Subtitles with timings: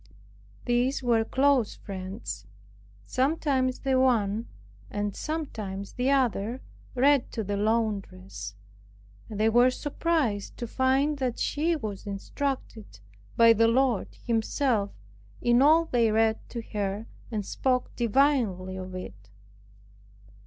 [0.65, 2.47] These were close friends.
[3.05, 4.47] Sometimes the one
[4.89, 6.61] and sometimes the other
[6.95, 8.55] read to this laundress;
[9.29, 12.99] and they were surprised to find that she was instructed
[13.37, 14.89] by the Lord Himself
[15.39, 19.29] in all they read to her, and spoke divinely of it.